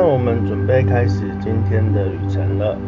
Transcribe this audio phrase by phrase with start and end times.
[0.00, 2.78] 那我们准备开始今天的旅程了。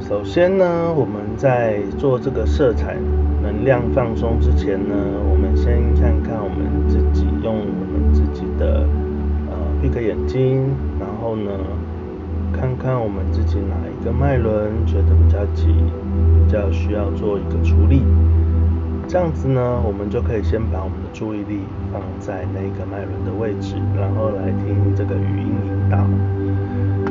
[0.00, 2.96] 首先呢，我们在做这个色彩
[3.42, 4.94] 能量放松之前呢，
[5.30, 8.88] 我们先看看我们自己用我们自己的
[9.50, 10.64] 呃闭个眼睛，
[10.98, 11.50] 然后呢，
[12.54, 18.02] 看看我们自己哪一个脉轮觉得比较急，比较需要做一个处理。
[19.06, 21.60] 这样子呢，我们就可以先把我们的注意力
[21.92, 25.52] 放在那个脉轮的位置，然后来听这个语音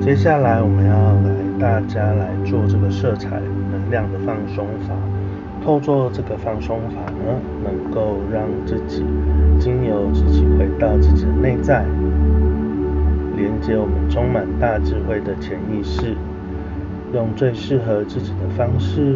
[0.02, 0.94] 接下来我们要
[1.24, 1.30] 来
[1.60, 3.30] 大家来做这个色彩
[3.72, 4.96] 能量的放松法。
[5.64, 9.06] 透过这个放松法呢，能够让自己
[9.60, 11.86] 经由自己回到自己的内在，
[13.38, 16.16] 连接我们充满大智慧的潜意识，
[17.14, 19.16] 用最适合自己的方式。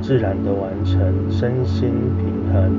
[0.00, 2.70] 自然的完成身心平衡，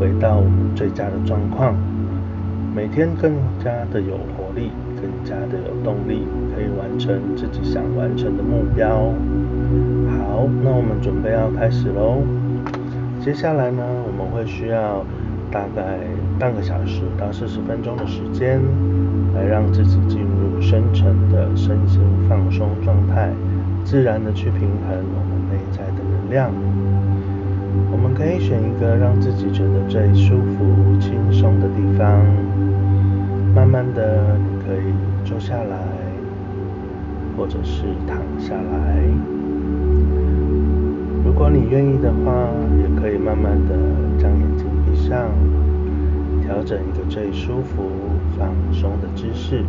[0.00, 1.76] 回到我们最佳的状况，
[2.74, 6.22] 每天更加的有活力，更加的有动力，
[6.54, 9.12] 可以完成自己想完成的目标。
[10.16, 12.22] 好，那我们准备要开始喽。
[13.20, 15.04] 接下来呢，我们会需要
[15.50, 15.98] 大概
[16.38, 18.60] 半个小时到四十分钟的时间，
[19.34, 23.30] 来让自己进入深沉的身心放松状态，
[23.84, 26.30] 自然的去平衡我们内在的能。
[26.30, 26.50] 量，
[27.90, 32.24] 我们可以选一个让自己觉得最舒服、轻松的地方。
[33.54, 34.34] 慢慢的，
[35.42, 35.76] 下来，
[37.36, 39.02] 或者是躺下来。
[41.24, 43.74] 如果你愿意的话，也可以慢慢的
[44.20, 45.28] 将眼睛闭上，
[46.42, 47.90] 调整一个最舒服、
[48.38, 49.64] 放松的姿势。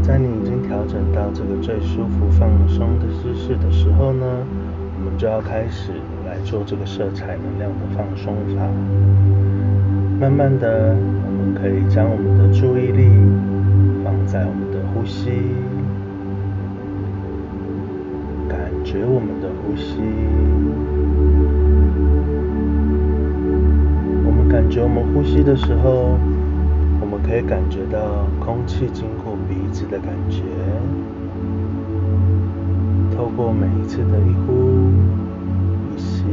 [0.00, 4.24] 在你已经调整到这个最舒服、放松的姿势的时候呢，
[4.96, 5.90] 我们就要开始
[6.24, 8.62] 来做这个色彩能量的放松法。
[10.20, 13.08] 慢慢的，我们可以将我们的注意力
[14.04, 15.30] 放在我们的呼吸，
[18.46, 19.96] 感觉我们的呼吸。
[24.26, 26.18] 我们感觉我们呼吸的时候，
[27.00, 29.30] 我们可以感觉到空气经过。
[29.48, 30.42] 鼻子的感觉，
[33.16, 34.52] 透过每一次的一呼
[35.96, 36.24] 一吸，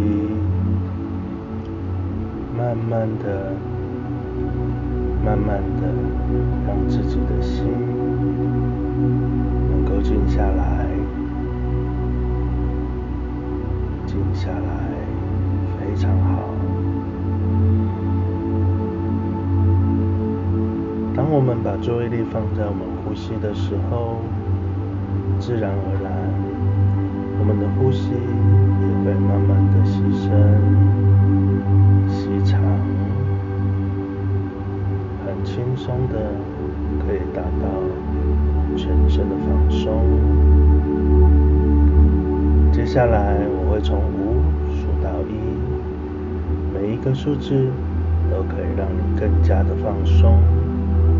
[2.55, 3.53] 慢慢的、
[5.27, 5.81] 慢慢的，
[6.65, 7.65] 让自己的心
[9.69, 10.87] 能够静下来，
[14.05, 14.87] 静下来，
[15.77, 16.47] 非常好。
[21.13, 24.21] 当我们把注意力放在我们呼吸的时候，
[25.39, 26.09] 自然而然，
[27.37, 30.31] 我们的呼吸也会慢慢的吸深、
[32.07, 32.61] 吸长，
[35.47, 36.19] 轻松的
[36.99, 37.67] 可以达到
[38.75, 40.03] 全身的放松。
[42.73, 44.43] 接下来我会从五
[44.75, 45.31] 数到一，
[46.73, 47.71] 每一个数字
[48.29, 50.37] 都可以让你更加的放松。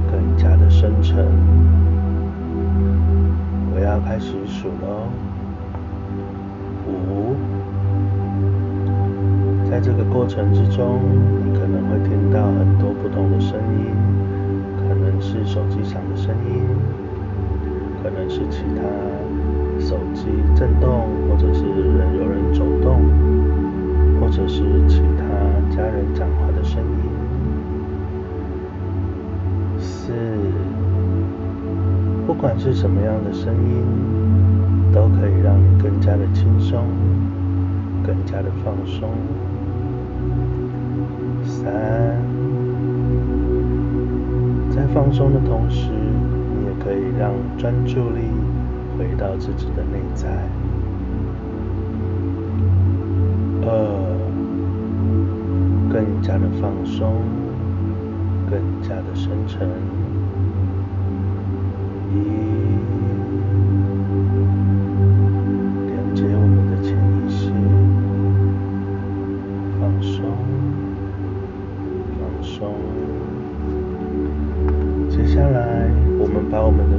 [0.09, 1.17] 更加的深沉，
[3.73, 5.09] 我要开始数喽。
[6.87, 7.35] 五，
[9.69, 11.01] 在这个过程之中，
[11.43, 13.91] 你可能会听到很多不同的声音，
[15.27, 16.63] 是手机上的声音，
[18.01, 18.81] 可能是其他
[19.77, 23.01] 手机震动，或者是人有人走动，
[24.21, 27.11] 或者是其他家人讲话的声音。
[29.77, 30.13] 四，
[32.25, 33.83] 不管是什么样的声音，
[34.93, 36.85] 都可以让你更加的轻松，
[38.01, 39.09] 更加的放松。
[41.43, 42.17] 三，
[44.77, 48.29] 在放松的同时，你也可以让专注力
[48.95, 50.29] 回到自己的内在。
[53.65, 53.69] 二，
[55.91, 57.13] 更加的放松。
[58.49, 59.67] 更加的深沉，
[62.13, 62.17] 一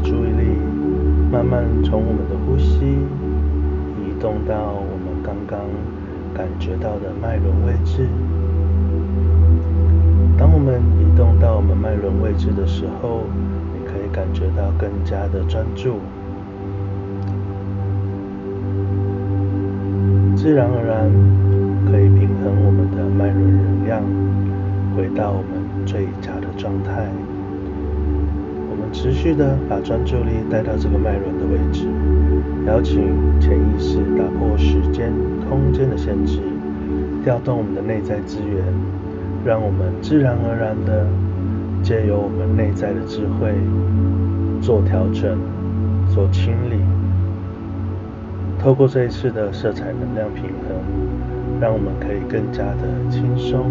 [0.03, 0.57] 注意力
[1.31, 2.85] 慢慢从我们的呼吸
[4.01, 5.61] 移动到我们刚刚
[6.35, 8.07] 感觉到的脉轮位置。
[10.39, 13.23] 当我们移动到我们脉轮位置的时候，
[13.75, 15.97] 你可以感觉到更加的专注，
[20.37, 21.11] 自然而然
[21.91, 24.03] 可以平衡我们的脉轮能量，
[24.97, 27.11] 回到我们最佳的状态。
[28.93, 31.87] 持续的把专注力带到这个脉轮的位置，
[32.67, 33.03] 邀请
[33.41, 35.13] 潜意识打破时间、
[35.49, 36.41] 空间的限制，
[37.23, 38.65] 调动我们的内在资源，
[39.45, 41.07] 让我们自然而然的
[41.83, 43.53] 借由我们内在的智慧
[44.61, 45.39] 做调整、
[46.13, 46.77] 做清理。
[48.59, 53.71] 透过这一次的色彩能量平衡，让我们可以更加的轻松、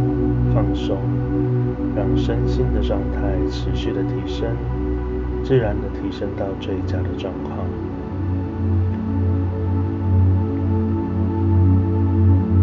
[0.53, 0.97] 放松。
[1.97, 4.47] 让身心的状态持续的提升，
[5.43, 7.57] 自然的提升到最佳的状况。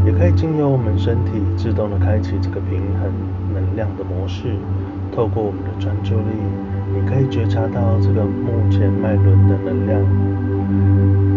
[0.07, 3.11] 也可以经由我们身体自动的开启这个平衡
[3.53, 4.55] 能量的模式。
[5.11, 6.31] 透过我们的专注力，
[6.95, 10.01] 你可以觉察到这个目前脉轮的能量。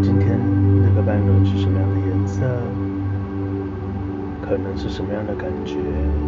[0.04, 0.38] 今天
[0.84, 2.77] 这个脉轮是什么样的颜色？
[4.48, 5.76] 可能是什么样的感觉？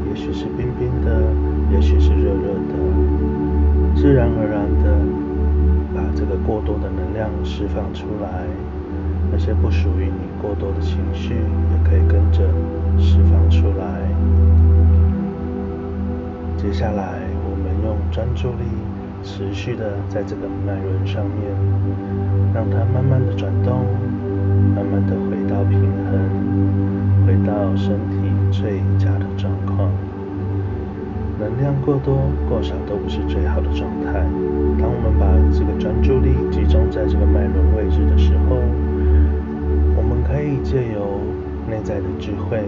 [0.10, 1.24] 也许是冰冰的，
[1.72, 2.76] 也许是热热的。
[3.96, 4.92] 自然而然的
[5.96, 8.44] 把这个过多的能量释放出来，
[9.32, 12.44] 那些不属于你过多的情绪也可以跟着
[13.00, 14.04] 释放出来。
[16.58, 18.68] 接下来，我们用专注力
[19.24, 21.48] 持续的在这个脉轮上面，
[22.54, 23.86] 让它慢慢的转动，
[24.76, 25.80] 慢慢的回到平
[26.12, 26.99] 衡。
[27.70, 28.18] 到身体
[28.52, 29.92] 最佳的状况，
[31.40, 32.18] 能量过多
[32.50, 34.26] 过少都不是最好的状态。
[34.82, 38.56] 当我们把这个专注力集中在这个脉轮位置的时候，
[39.96, 41.22] 我们可以借由
[41.70, 42.64] 内在的智慧，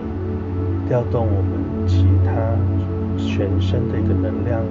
[0.87, 2.31] 调动我们其他
[3.17, 4.61] 全身的一个能量，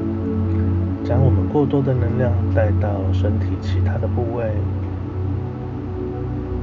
[1.02, 4.44] 将我们过多的能量带到身体其他的部位。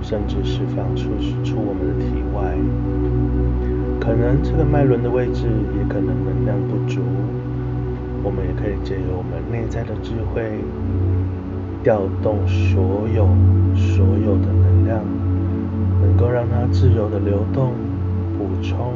[0.09, 1.09] 甚至释放出
[1.43, 2.55] 出我们的体外，
[3.99, 5.43] 可能这个脉轮的位置
[5.77, 7.01] 也可能能量不足，
[8.23, 10.63] 我们也可以借由我们内在的智慧，
[11.83, 13.27] 调动所有
[13.75, 15.03] 所有的能量，
[16.01, 17.73] 能够让它自由的流动，
[18.37, 18.93] 补充，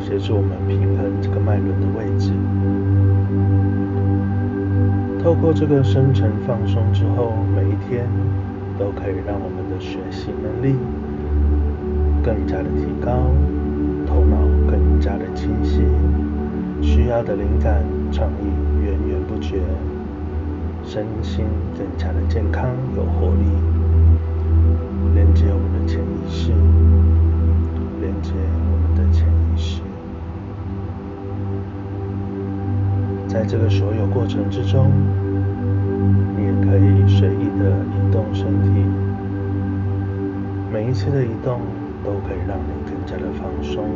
[0.00, 2.32] 协助我们平衡这个脉轮的位置。
[5.24, 8.06] 透过这个深层放松之后，每一天
[8.78, 10.76] 都可以让我们的学习能力
[12.22, 13.10] 更加的提高，
[14.06, 14.36] 头脑
[14.70, 15.80] 更加的清晰，
[16.82, 17.82] 需要的灵感
[18.12, 19.62] 创意源源不绝，
[20.84, 21.46] 身心
[21.78, 23.48] 更加的健康有活力，
[25.14, 26.52] 连接我们的潜意识，
[28.02, 28.32] 连接
[28.70, 29.83] 我们的潜意识。
[33.34, 34.92] 在这个所有过程之中，
[36.36, 38.86] 你也可以随意的移动身体。
[40.72, 41.58] 每一次的移动
[42.04, 43.90] 都可以让你更加的放松，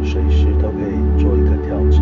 [0.00, 2.00] 你随时都可以做一个调整。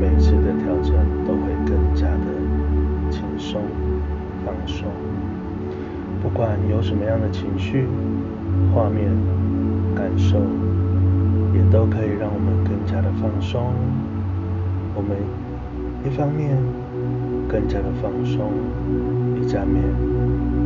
[0.00, 0.94] 每一次的调整
[1.26, 3.60] 都会更加的轻松、
[4.46, 4.88] 放松。
[6.22, 7.86] 不管有什么样的情绪、
[8.74, 9.12] 画面、
[9.94, 10.38] 感受，
[11.52, 13.74] 也都可以让我们更加的放松。
[14.98, 15.16] 我们
[16.04, 16.58] 一方面
[17.48, 18.50] 更加的放松，
[19.38, 19.80] 一方面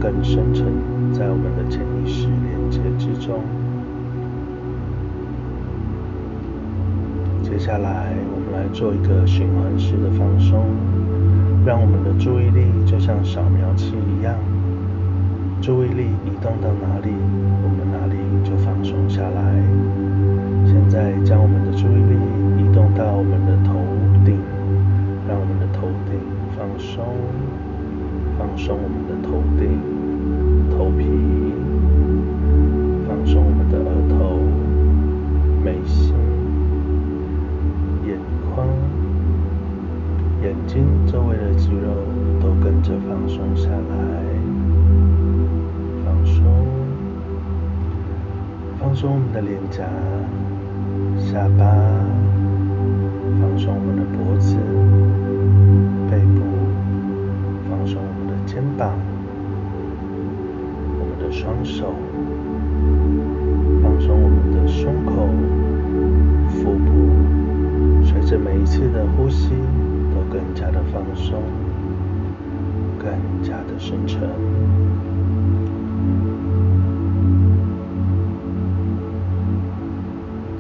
[0.01, 0.65] 更深沉
[1.13, 3.41] 在我们的潜意识连接之中。
[7.43, 10.65] 接下来，我们来做一个循环式的放松，
[11.67, 14.35] 让我们的注意力就像扫描器一样，
[15.61, 17.13] 注意力移动到哪里，
[17.63, 19.63] 我们哪里就放松下来。
[20.65, 22.17] 现在，将我们的注意力
[22.65, 23.72] 移动到我们的头。
[25.29, 26.19] 让我们的头顶
[26.57, 27.05] 放松，
[28.37, 29.79] 放松我们的头顶、
[30.71, 31.07] 头皮，
[33.07, 34.41] 放松我们的额头、
[35.63, 36.13] 眉心、
[38.05, 38.19] 眼
[38.53, 38.67] 眶、
[40.43, 41.87] 眼睛周围的肌肉
[42.41, 43.75] 都跟着放松下来，
[46.05, 46.43] 放松，
[48.81, 49.85] 放松我们的脸颊、
[51.17, 52.42] 下巴。
[53.41, 54.57] 放松我们的脖子、
[56.11, 56.41] 背部，
[57.69, 58.99] 放松我们的肩膀、
[60.99, 61.95] 我们的双手，
[63.83, 65.29] 放松我们的胸口、
[66.49, 66.91] 腹部。
[68.05, 69.51] 随着每一次的呼吸，
[70.15, 71.43] 都更加的放松，
[72.99, 73.11] 更
[73.43, 74.29] 加的深沉。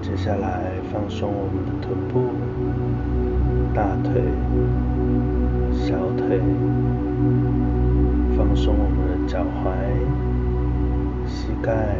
[0.00, 2.12] 接下来，放松我们的臀部。
[3.74, 4.22] 大腿、
[5.72, 6.38] 小腿，
[8.36, 9.72] 放松我们的脚踝、
[11.26, 11.96] 膝盖、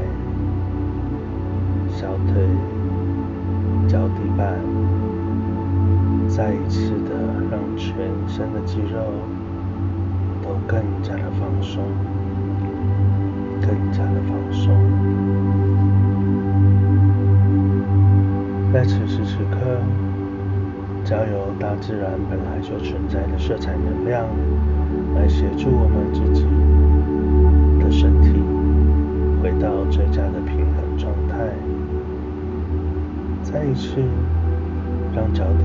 [1.88, 2.44] 小腿、
[3.88, 4.60] 脚底板、
[6.28, 7.10] 再一次的
[7.50, 7.96] 让全
[8.28, 9.00] 身的肌肉
[10.42, 11.82] 都更加的放松，
[13.62, 14.76] 更加的放松。
[18.72, 19.58] 在此时此刻，
[21.04, 24.24] 交由大自然本来就存在的色彩能量
[25.14, 26.46] 来协助我们自己
[27.84, 28.42] 的身体
[29.42, 31.52] 回到最佳的平衡状态。
[33.42, 34.00] 再一次
[35.14, 35.64] 让脚底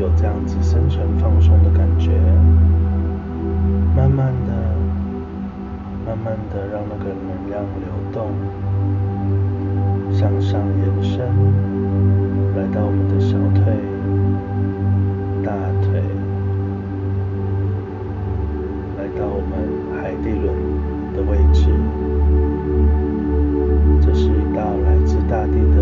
[0.00, 2.10] 有这样子深层放松的感觉，
[3.96, 4.52] 慢慢的、
[6.04, 8.32] 慢慢的让那个能量流动，
[10.12, 11.28] 向上延伸，
[12.56, 13.62] 来到我们的小腿、
[15.44, 15.52] 大
[15.82, 16.02] 腿，
[18.98, 19.52] 来到我们
[20.00, 20.46] 海底轮
[21.14, 21.70] 的位置。
[24.00, 25.78] 这是一道来自大地的。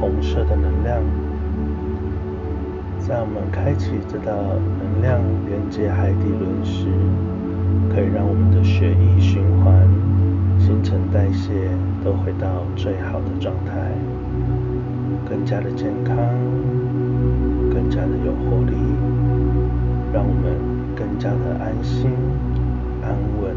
[0.00, 1.00] 红色的能量，
[2.98, 4.32] 在我们开启这道
[4.80, 6.88] 能量连接海底轮时，
[7.94, 9.86] 可以让我们的血液循环、
[10.58, 11.52] 新陈代谢
[12.02, 13.92] 都回到最好的状态，
[15.32, 16.14] 更加的健康，
[17.72, 18.76] 更加的有活力，
[20.12, 20.52] 让我们
[20.94, 22.10] 更加的安心、
[23.02, 23.56] 安稳，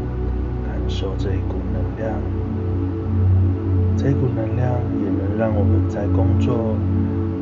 [0.64, 2.18] 感受这一股能量。
[3.94, 4.72] 这股能量
[5.04, 6.74] 也能让我们在工作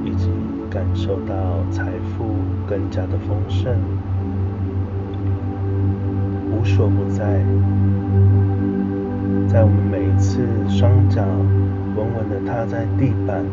[0.05, 0.29] 以及
[0.69, 1.35] 感受到
[1.71, 2.35] 财富
[2.67, 3.73] 更加的丰盛，
[6.51, 7.41] 无所不在。
[9.47, 11.23] 在我们每一次双脚
[11.95, 13.45] 稳稳的踏在地板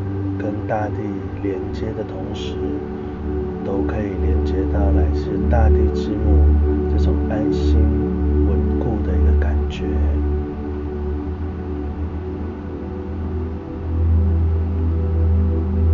[0.41, 0.95] 跟大地
[1.43, 2.55] 连接的同时，
[3.63, 6.43] 都可以连接到来自大地之母
[6.89, 7.77] 这种安心
[8.50, 9.86] 稳固的一个感觉。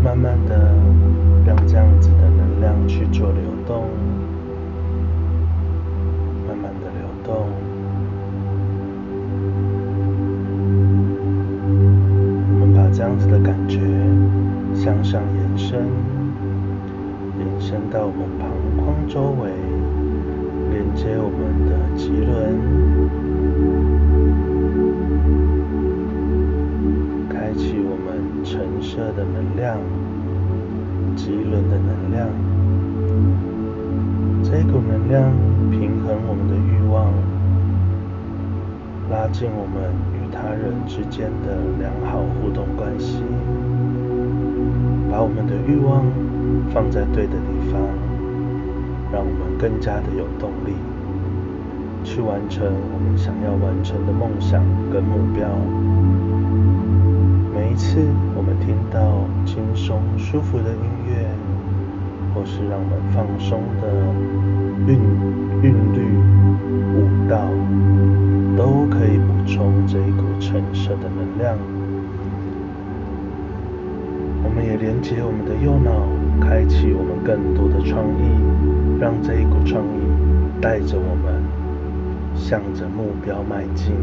[0.01, 0.71] 慢慢的，
[1.45, 3.83] 让这样子的能量去做流动，
[14.87, 15.85] 向上延伸，
[17.37, 19.51] 延伸到我们膀胱周围，
[20.71, 22.55] 连接我们的脐轮，
[27.27, 29.77] 开启我们橙色的能量。
[31.17, 32.29] 极轮的能量，
[34.41, 35.33] 这股能量
[35.69, 37.11] 平衡我们的欲望，
[39.11, 43.21] 拉近我们与他人之间的良好互动关系，
[45.09, 46.03] 把我们的欲望
[46.73, 47.81] 放在对的地方，
[49.11, 50.73] 让我们更加的有动力，
[52.03, 55.47] 去完成我们想要完成的梦想跟目标。
[57.55, 57.99] 每一次
[58.35, 61.25] 我们听到轻松舒服的音乐，
[62.35, 63.87] 或是让我们放松的
[64.85, 64.99] 韵
[65.63, 65.99] 韵律
[66.93, 67.49] 舞蹈，
[68.57, 71.57] 都可以补充这一股橙色的能量。
[74.87, 75.91] 连接我们的右脑，
[76.39, 79.99] 开启我们更多的创意，让这一股创意
[80.61, 81.43] 带着我们
[82.33, 83.93] 向着目标迈进。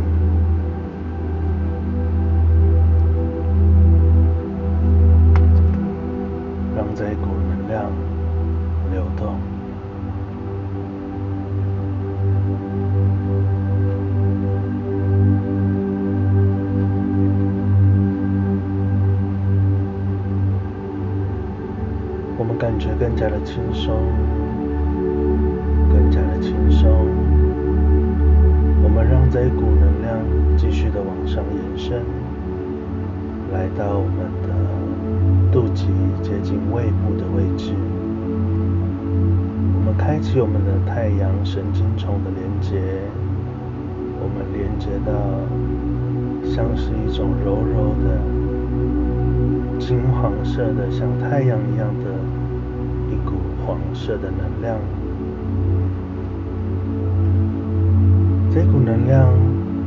[6.76, 7.90] 让这一股能量
[8.92, 9.36] 流动，
[22.44, 23.96] 我们感觉更加的轻松，
[25.88, 26.92] 更加的轻松。
[28.82, 30.20] 我们让这一股能量
[30.54, 32.04] 继续的往上延伸，
[33.50, 34.52] 来到我们的。
[35.50, 35.86] 肚脐
[36.20, 37.72] 接近胃部的位置，
[39.76, 42.82] 我们开启我们的太阳神经丛的连接，
[44.18, 45.14] 我们连接到
[46.42, 48.18] 像是一种柔柔的
[49.78, 52.13] 金黄色的，像太阳一样的
[53.66, 54.76] 黄色的能量。
[58.52, 59.28] 这股能量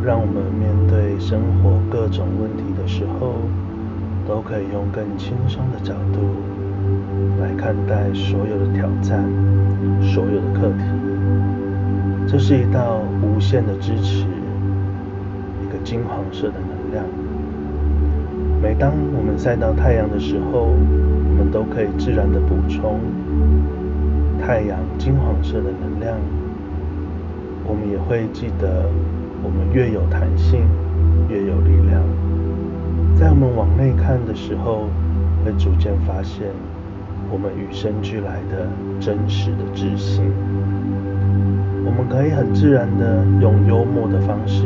[0.04, 3.36] 让我们面对生活各种问题的时候。
[4.28, 6.20] 都可以用更轻松的角度
[7.40, 9.24] 来看待所有的挑战，
[10.02, 10.84] 所有的课题。
[12.28, 14.26] 这是一道无限的支持，
[15.64, 17.06] 一个金黄色的能量。
[18.62, 23.00] 每当我们晒到太阳的时候，我们都可以自然的补充
[24.42, 26.18] 太阳金黄色的能量。
[27.64, 28.90] 我们也会记得，
[29.44, 30.62] 我们越有弹性，
[31.30, 32.02] 越有力量。
[33.16, 34.88] 在我们往内看的时候，
[35.44, 36.48] 会逐渐发现，
[37.32, 38.68] 我们与生俱来的
[39.00, 40.26] 真实的自信。
[41.86, 44.66] 我们可以很自然的用幽默的方式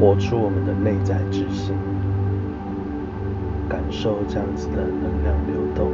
[0.00, 1.74] 活出我们的内在自信，
[3.90, 5.90] 受这样子的能量流动。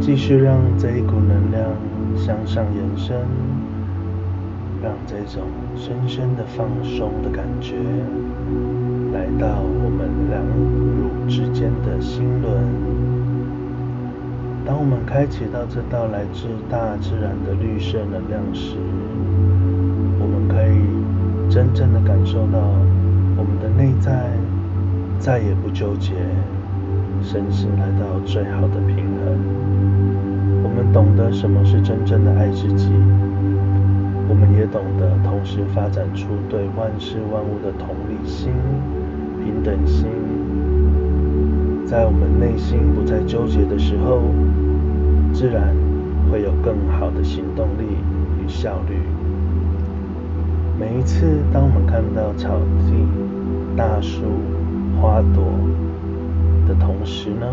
[0.00, 1.64] 继续让这一股能量
[2.16, 3.16] 向上延伸，
[4.82, 5.44] 让这种
[5.76, 7.76] 深深的放松的感觉
[9.12, 10.42] 来到我们两
[10.98, 13.21] 乳之间的心轮。
[14.64, 18.76] 当我们开启到这道来自大自然的绿色能量时，
[20.20, 22.58] 我们可以真正的感受到
[23.36, 24.30] 我们的内在
[25.18, 26.14] 再也不纠结，
[27.22, 29.36] 身心来到最好的平衡。
[30.62, 32.92] 我们懂得什么是真正的爱自己，
[34.28, 38.52] 我们也懂得同时发展出对万事万物的同理心、
[39.44, 40.08] 平等心。
[41.92, 44.22] 在我们内心不再纠结的时候，
[45.30, 45.76] 自然
[46.30, 47.84] 会有更好的行动力
[48.42, 48.96] 与效率。
[50.80, 52.58] 每一次当我们看到草
[52.88, 52.94] 地、
[53.76, 54.22] 大树、
[54.98, 55.44] 花朵
[56.66, 57.46] 的同时呢，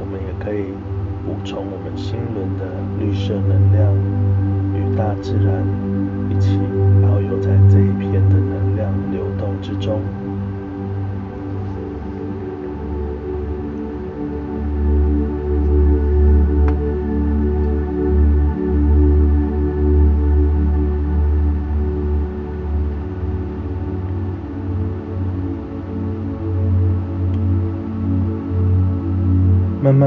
[0.00, 0.72] 我们也可以。
[1.26, 2.64] 补充我们心轮的
[2.98, 3.92] 绿色能量，
[4.72, 5.62] 与大自然
[6.30, 6.58] 一起
[7.02, 10.00] 遨游在这一片的能量流动之中。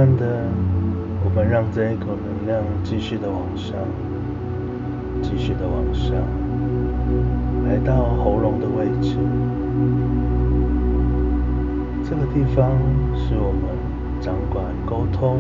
[0.02, 0.26] 慢慢的。
[1.24, 3.78] 我们让这一股能量继续的往上，
[5.22, 6.18] 继续的往上，
[7.70, 9.16] 来到喉咙的位置。
[12.04, 12.72] 这个地方
[13.16, 13.62] 是我们
[14.20, 15.38] 掌管沟通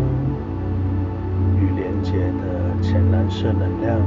[1.57, 3.99] 与连接的浅蓝色能量。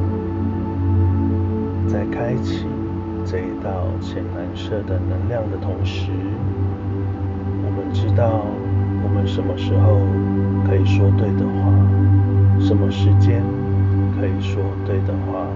[1.89, 2.65] 在开启
[3.27, 6.13] 这一道浅蓝色的能量的同时，
[7.67, 8.47] 我们知道
[9.15, 10.01] 我们什么时候。
[10.67, 11.71] 可以说对的话，
[12.59, 13.43] 什么时间
[14.19, 15.47] 可以说对的话，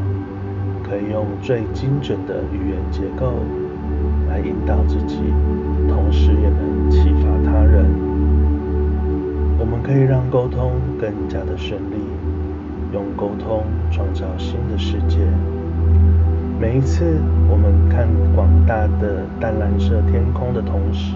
[0.84, 3.32] 可以用最精准的语言结构
[4.28, 5.16] 来引导自己，
[5.88, 7.86] 同时也能启发他人。
[9.58, 11.96] 我们可以让沟通更加的顺利，
[12.92, 15.20] 用沟通创造新的世界。
[16.60, 17.18] 每一次
[17.50, 21.14] 我们看广大的淡蓝色天空的同时。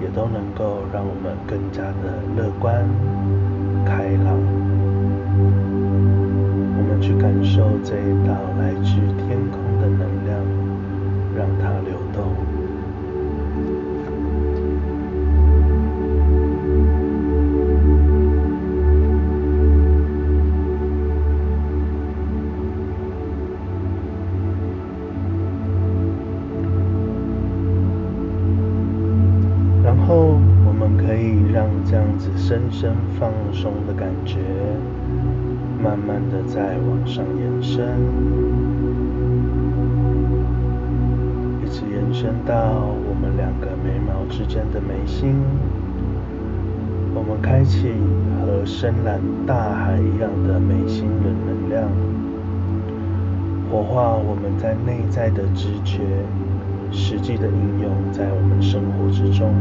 [0.00, 2.84] 也都能够让我们更加的乐观、
[3.84, 4.36] 开朗。
[6.76, 9.59] 我们去感受这一道来自天空
[30.10, 30.34] 后，
[30.66, 34.40] 我们可以让这样子深深放松的感觉，
[35.80, 37.86] 慢慢的再往上延伸，
[41.62, 45.36] 一直延伸到我们两个眉毛之间的眉心。
[47.14, 47.92] 我们开启
[48.40, 51.88] 和深蓝大海一样的眉心的能量，
[53.70, 56.00] 活化我们在内在的直觉，
[56.92, 59.52] 实际的应用在我们生活之中。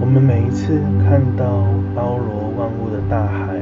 [0.00, 1.64] 我们每一次看到
[1.94, 3.60] 包罗万物的大海，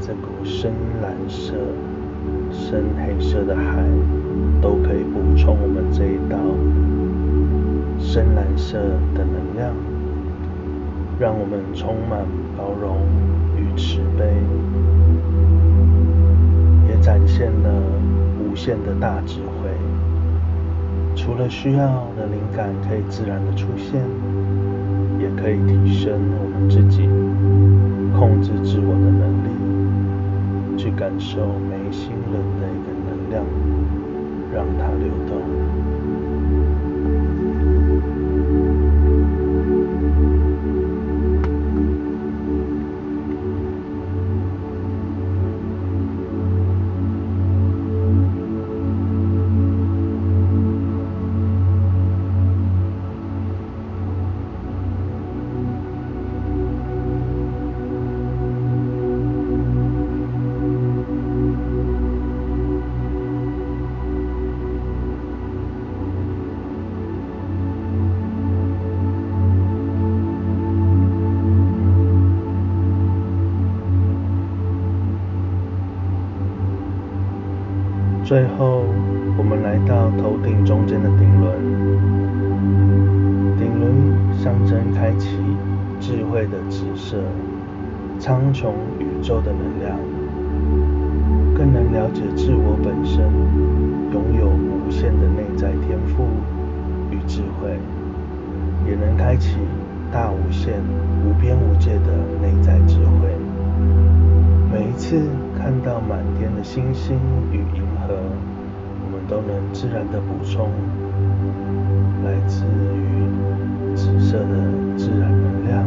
[0.00, 0.72] 这股深
[1.02, 1.54] 蓝色、
[2.50, 3.82] 深黑色的海，
[4.60, 6.38] 都可以补充我们这一道
[7.98, 8.78] 深蓝色
[9.14, 9.74] 的能量，
[11.18, 12.20] 让我们充满
[12.56, 12.98] 包容
[13.56, 14.24] 与慈悲，
[16.88, 17.70] 也展现了
[18.38, 19.51] 无限的大智慧。
[21.22, 24.02] 除了需要的灵感可以自然的出现。
[25.20, 27.08] 也可以提升我们自己
[28.18, 29.48] 控制自我的能力，
[30.76, 33.44] 去感受眉心轮的一个能量，
[34.52, 35.61] 让它流动。
[78.32, 78.86] 最后，
[79.36, 81.52] 我们来到头顶中间的顶轮，
[83.58, 83.92] 顶轮
[84.38, 85.36] 象征开启
[86.00, 87.18] 智慧的紫色，
[88.18, 89.98] 苍穹宇宙的能量，
[91.54, 93.20] 更能了解自我本身，
[94.14, 96.24] 拥有无限的内在天赋
[97.10, 97.76] 与智慧，
[98.88, 99.58] 也能开启
[100.10, 100.80] 大无限、
[101.22, 103.28] 无边无界的内在智慧。
[104.72, 105.20] 每一次
[105.54, 107.18] 看到满天的星星
[107.52, 107.91] 与银，
[109.32, 110.68] 都能自然的补充
[112.22, 114.44] 来自于紫色的
[114.94, 115.82] 自然能量，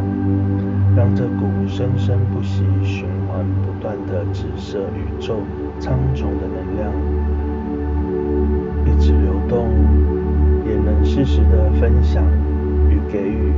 [0.96, 5.36] 让这股生生不息、循环不断的紫色宇宙
[5.78, 6.92] 苍穹的能量
[8.84, 9.68] 一直流动，
[10.66, 12.24] 也能适时的分享
[12.90, 13.52] 与给予，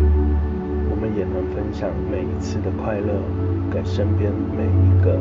[0.90, 3.22] 我们也能分享每一次的快乐
[3.70, 5.18] 给身边每一个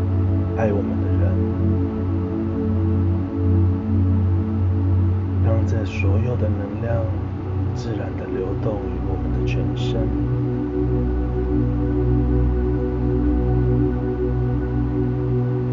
[0.57, 1.31] 爱我们的人，
[5.67, 6.95] 在所有的能量
[7.75, 9.99] 自然的流动于我们的全身，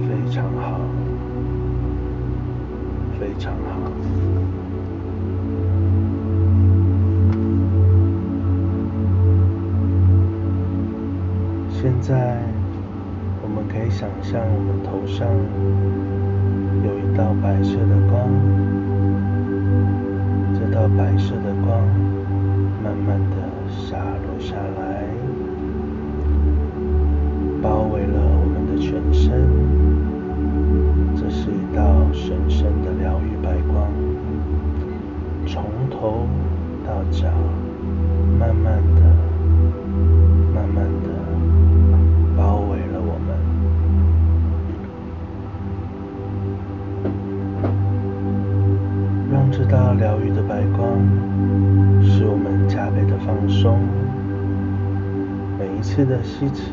[0.03, 0.81] 非常好，
[3.21, 3.93] 非常好。
[11.71, 12.43] 现在，
[13.43, 15.29] 我们可以想象我们头上
[16.85, 18.29] 有一道白色的光，
[20.85, 21.81] 和白色的光
[22.83, 23.37] 慢慢的
[23.89, 24.94] 洒落下来，
[56.25, 56.73] 吸气，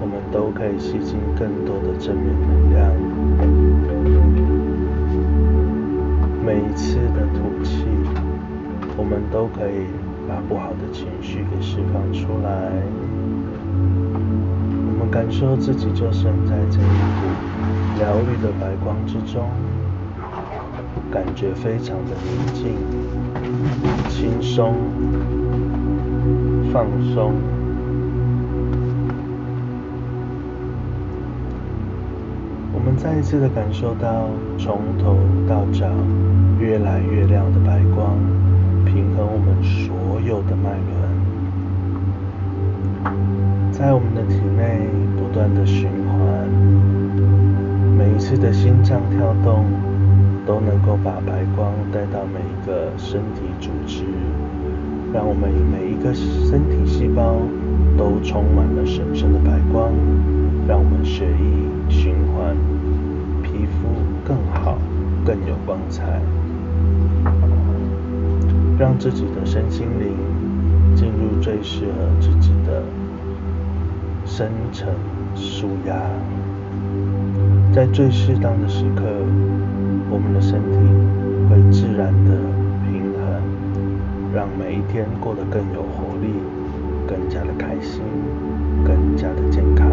[0.00, 2.92] 我们都可以吸进更多的正面能量；
[6.44, 7.86] 每一次的吐气，
[8.98, 9.88] 我们都可以
[10.28, 12.70] 把不好的情绪给释放出来。
[14.92, 16.84] 我们感受自己就身在这一
[17.18, 17.24] 股
[17.98, 19.48] 疗愈的白光之中，
[21.10, 22.76] 感觉非常的宁静、
[24.10, 24.74] 轻松、
[26.70, 27.53] 放松。
[32.86, 35.16] 我们再一次的感受到从头
[35.48, 35.88] 到脚
[36.60, 38.14] 越来越亮的白光，
[38.84, 40.92] 平衡我们所有的脉轮，
[43.72, 46.46] 在我们的体内不断的循环，
[47.96, 49.64] 每一次的心脏跳动
[50.44, 54.04] 都能够把白光带到每一个身体组织，
[55.10, 57.38] 让我们每一个身体细胞
[57.96, 59.90] 都充满了神圣的白光，
[60.68, 62.54] 让我们血液循环，
[65.24, 66.20] 更有光彩，
[68.78, 70.14] 让自己的身心灵
[70.94, 72.82] 进入最适合自己的
[74.26, 74.88] 深层
[75.34, 75.94] 舒压，
[77.72, 79.02] 在最适当的时刻，
[80.10, 80.78] 我们的身体
[81.48, 82.30] 会自然的
[82.84, 83.42] 平衡，
[84.34, 86.34] 让每一天过得更有活力，
[87.08, 88.02] 更加的开心，
[88.84, 89.88] 更加的健康。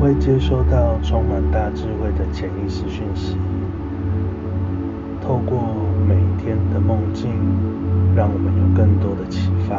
[0.00, 3.36] 会接收到充满大智慧的潜意识讯息，
[5.20, 5.58] 透过
[6.06, 7.30] 每天的梦境，
[8.14, 9.74] 让我们有更多的启发，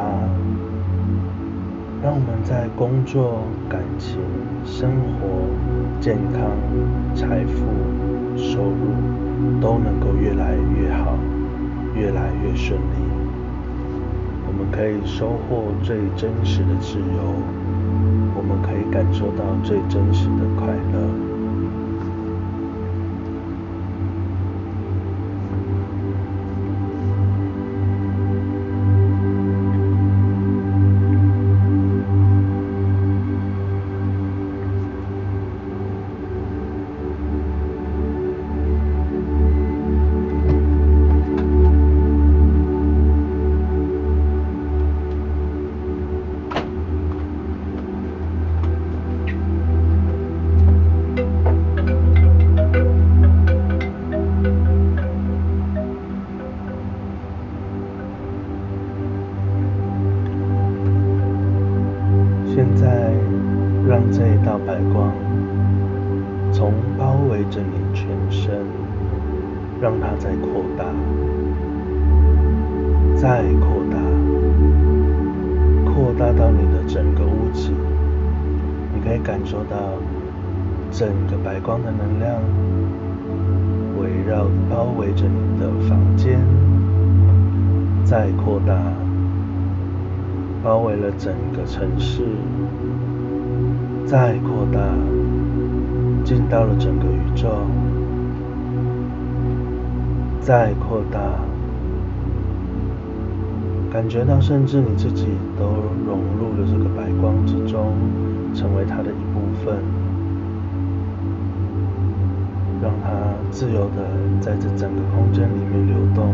[2.03, 4.17] 让我们在工作、感情、
[4.65, 5.27] 生活、
[6.01, 6.41] 健康、
[7.15, 7.63] 财富、
[8.35, 11.17] 收入都能够越来越好，
[11.95, 12.97] 越来越顺利。
[14.47, 17.05] 我们可以收获最真实的自由，
[18.35, 21.26] 我们可以感受到最真实的快乐。
[88.09, 88.73] 再扩大，
[90.63, 92.23] 包围了整个城市。
[94.05, 94.79] 再扩大，
[96.23, 97.49] 进到了整个宇宙；
[100.39, 101.19] 再扩大，
[103.91, 105.27] 感觉到甚至你自己
[105.59, 105.65] 都
[106.05, 107.91] 融入了这个白光之中，
[108.53, 109.75] 成为它的一部分，
[112.81, 113.09] 让它
[113.51, 114.07] 自由的
[114.39, 116.33] 在这整个空间里面流动。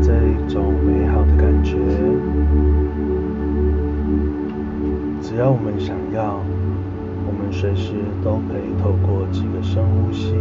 [0.00, 1.76] 这一种美好的感觉，
[5.20, 6.40] 只要我们想要，
[7.26, 10.34] 我们随时都可以透过几个深呼吸，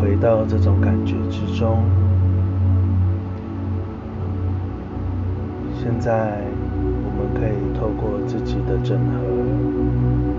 [0.00, 1.78] 回到这种感觉之中。
[5.74, 6.40] 现在，
[6.80, 9.14] 我们可以透过自己的整合，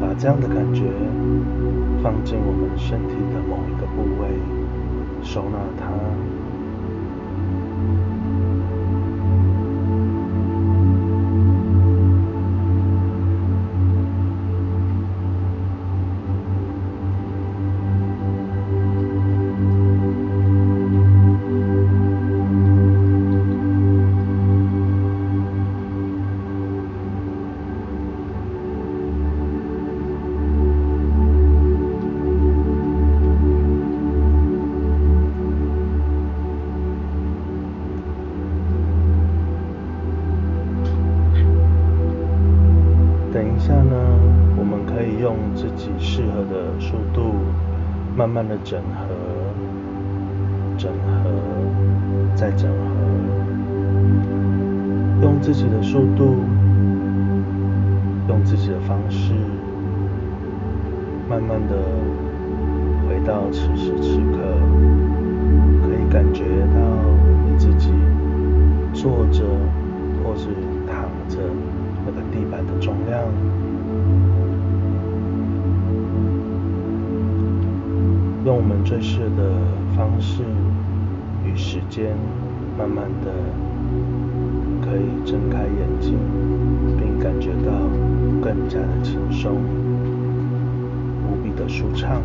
[0.02, 0.84] 把这样的感觉
[2.02, 4.28] 放进我们身体的某一个部位，
[5.22, 5.88] 收纳它。
[48.64, 49.06] 整合、
[50.78, 51.30] 整合、
[52.34, 52.76] 再整合，
[55.22, 56.38] 用自己的速度，
[58.30, 59.34] 用自己的方式，
[61.30, 61.76] 慢慢的
[63.08, 64.38] 回到此时此刻，
[65.82, 66.80] 可以感觉到
[67.46, 67.92] 你自己
[68.94, 69.44] 坐着
[70.24, 70.48] 或是
[70.88, 71.40] 躺着。
[72.06, 73.24] 那个地板的重量，
[78.46, 79.52] 用我们最适的
[79.96, 80.44] 方式
[81.46, 82.14] 与时间，
[82.78, 83.32] 慢慢的
[84.82, 86.18] 可以睁开眼睛，
[87.00, 87.72] 并感觉到
[88.42, 89.56] 更加的轻松，
[91.24, 92.22] 无比的舒畅。